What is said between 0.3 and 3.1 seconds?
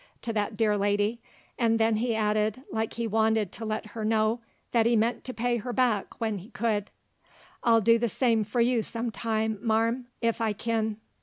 that dear lady; 'nd then he added, like he